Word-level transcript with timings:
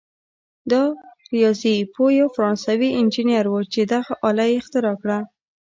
دا 0.71 0.83
ریاضي 1.33 1.75
پوه 1.93 2.09
یو 2.19 2.27
فرانسوي 2.35 2.89
انجنیر 3.01 3.45
وو 3.49 3.61
چې 3.73 3.81
دغه 3.93 4.13
آله 4.29 4.45
یې 4.49 4.55
اختراع 4.59 4.95
کړه. 5.01 5.19